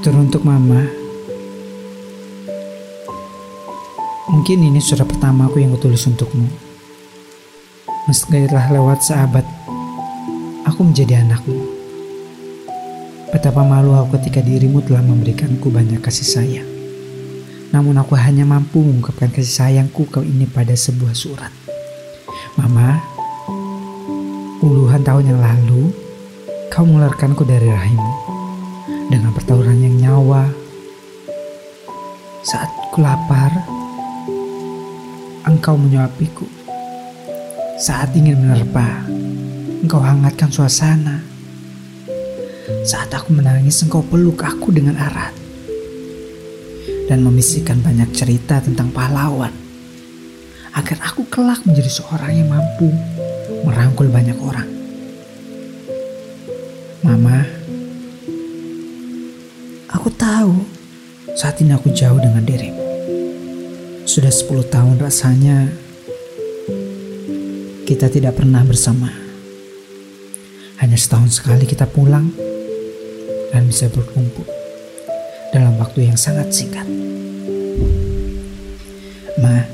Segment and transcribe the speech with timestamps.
[0.00, 0.80] Teruntuk Mama,
[4.32, 6.48] mungkin ini surat pertama aku yang kutulis untukmu.
[8.08, 9.44] Meski telah lewat sahabat,
[10.64, 11.60] aku menjadi anakmu.
[13.28, 16.70] Betapa malu aku ketika dirimu telah memberikanku banyak kasih sayang.
[17.68, 21.52] Namun aku hanya mampu mengungkapkan kasih sayangku kau ini pada sebuah surat.
[22.56, 23.04] Mama,
[24.64, 25.92] puluhan tahun yang lalu,
[26.72, 28.29] kau mengeluarkanku dari rahimmu
[29.10, 30.46] dengan pertauran yang nyawa.
[32.46, 33.50] Saat ku lapar,
[35.44, 36.46] engkau menyuapiku.
[37.82, 39.02] Saat ingin menerpa,
[39.82, 41.26] engkau hangatkan suasana.
[42.86, 45.34] Saat aku menangis, engkau peluk aku dengan erat.
[47.10, 49.50] Dan memisikan banyak cerita tentang pahlawan.
[50.70, 52.94] Agar aku kelak menjadi seorang yang mampu
[53.66, 54.70] merangkul banyak orang.
[57.02, 57.59] Mama,
[60.00, 60.64] Aku tahu
[61.36, 62.80] saat ini aku jauh dengan dirimu.
[64.08, 65.68] Sudah 10 tahun rasanya
[67.84, 69.12] kita tidak pernah bersama.
[70.80, 72.32] Hanya setahun sekali kita pulang
[73.52, 74.48] dan bisa berkumpul
[75.52, 76.88] dalam waktu yang sangat singkat.
[79.36, 79.68] Ma,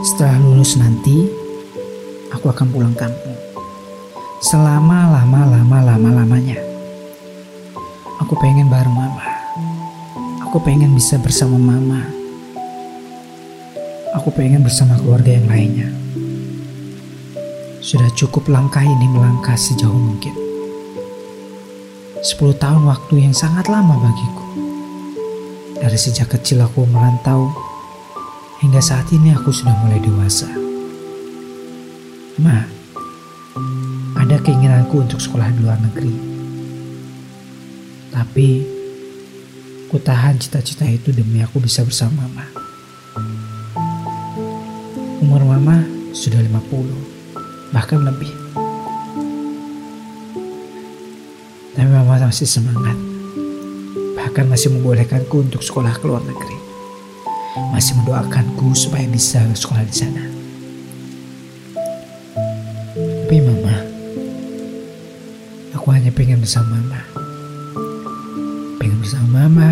[0.00, 1.28] setelah lulus nanti,
[2.32, 3.36] aku akan pulang kampung.
[4.40, 5.57] Selama lama-lama lama-lamanya.
[8.38, 9.26] Pengen bareng mama.
[10.46, 12.06] Aku pengen bisa bersama mama.
[14.14, 15.90] Aku pengen bersama keluarga yang lainnya.
[17.82, 20.38] Sudah cukup langkah ini melangkah sejauh mungkin.
[22.22, 24.46] Sepuluh tahun waktu yang sangat lama bagiku.
[25.82, 27.50] Dari sejak kecil aku merantau,
[28.62, 30.46] hingga saat ini aku sudah mulai dewasa.
[32.38, 32.62] Ma,
[34.14, 36.37] ada keinginanku untuk sekolah di luar negeri.
[38.08, 38.64] Tapi
[39.88, 42.46] ku tahan cita-cita itu demi aku bisa bersama mama.
[45.20, 45.84] Umur mama
[46.16, 48.32] sudah 50, bahkan lebih.
[51.76, 52.96] Tapi mama masih semangat.
[54.16, 56.56] Bahkan masih membolehkanku untuk sekolah ke luar negeri.
[57.76, 60.24] Masih mendoakanku supaya bisa sekolah di sana.
[63.28, 63.76] Tapi mama,
[65.76, 67.17] aku hanya pengen bersama mama
[68.78, 69.70] pengen bersama mama.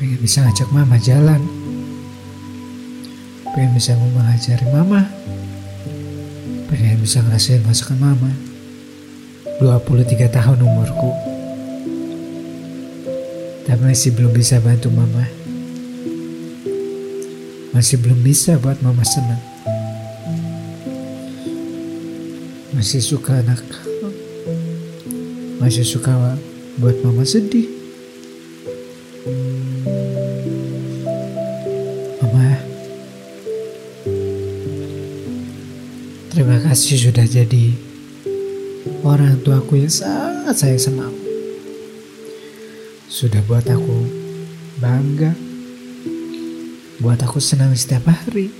[0.00, 1.44] Pengen bisa ngajak mama jalan.
[3.52, 5.04] Pengen bisa mengajari mama.
[6.72, 8.32] Pengen bisa ngerasain masakan mama.
[9.60, 11.12] 23 tahun umurku.
[13.68, 15.28] Tapi masih belum bisa bantu mama.
[17.76, 19.42] Masih belum bisa buat mama senang.
[22.72, 23.60] Masih suka anak.
[25.58, 26.38] Masih suka
[26.78, 27.66] buat mama sedih.
[32.22, 32.62] Mama,
[36.30, 37.74] terima kasih sudah jadi
[39.02, 41.26] orang tuaku yang sangat sayang sama aku.
[43.10, 43.98] Sudah buat aku
[44.78, 45.34] bangga,
[47.02, 48.54] buat aku senang setiap hari.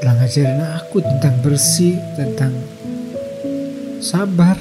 [0.00, 2.56] Telah ngajarin aku tentang bersih, tentang
[4.00, 4.58] sabar,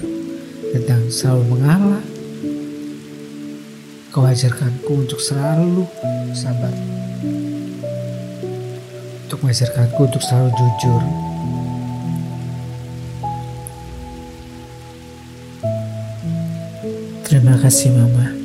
[0.72, 2.06] tentang selalu mengalah.
[4.12, 5.84] Kau ajarkanku untuk selalu
[6.32, 6.72] sabar.
[9.28, 11.02] Untuk mengajarkanku untuk selalu jujur.
[17.28, 18.45] Terima kasih Mama.